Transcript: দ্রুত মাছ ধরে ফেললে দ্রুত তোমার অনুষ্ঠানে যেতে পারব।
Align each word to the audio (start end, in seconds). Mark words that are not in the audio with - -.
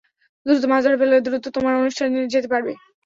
দ্রুত 0.45 0.63
মাছ 0.69 0.81
ধরে 0.85 0.99
ফেললে 0.99 1.17
দ্রুত 1.21 1.45
তোমার 1.55 1.73
অনুষ্ঠানে 1.79 2.19
যেতে 2.33 2.47
পারব। 2.53 2.67